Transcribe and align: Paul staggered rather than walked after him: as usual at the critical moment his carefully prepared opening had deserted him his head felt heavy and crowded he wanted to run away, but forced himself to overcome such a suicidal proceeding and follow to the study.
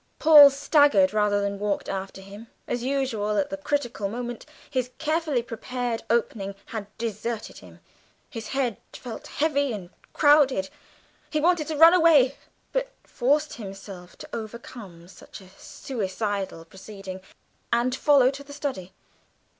Paul 0.17 0.49
staggered 0.49 1.13
rather 1.13 1.41
than 1.43 1.59
walked 1.59 1.87
after 1.87 2.21
him: 2.21 2.47
as 2.67 2.81
usual 2.81 3.37
at 3.37 3.51
the 3.51 3.55
critical 3.57 4.09
moment 4.09 4.47
his 4.67 4.89
carefully 4.97 5.43
prepared 5.43 6.01
opening 6.09 6.55
had 6.65 6.87
deserted 6.97 7.59
him 7.59 7.79
his 8.27 8.47
head 8.47 8.77
felt 8.93 9.27
heavy 9.27 9.71
and 9.73 9.91
crowded 10.11 10.69
he 11.29 11.39
wanted 11.39 11.67
to 11.67 11.75
run 11.77 11.93
away, 11.93 12.35
but 12.71 12.89
forced 13.03 13.53
himself 13.57 14.17
to 14.17 14.29
overcome 14.35 15.07
such 15.07 15.39
a 15.39 15.49
suicidal 15.49 16.65
proceeding 16.65 17.21
and 17.71 17.93
follow 17.95 18.31
to 18.31 18.43
the 18.43 18.53
study. 18.53 18.93